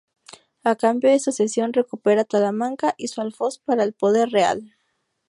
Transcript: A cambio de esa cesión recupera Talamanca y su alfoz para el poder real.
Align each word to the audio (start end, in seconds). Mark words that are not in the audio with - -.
A 0.69 0.73
cambio 0.83 1.09
de 1.11 1.15
esa 1.17 1.31
cesión 1.31 1.73
recupera 1.73 2.23
Talamanca 2.25 2.95
y 2.97 3.07
su 3.09 3.21
alfoz 3.21 3.59
para 3.59 3.83
el 3.83 3.93
poder 3.93 4.29
real. 4.31 4.73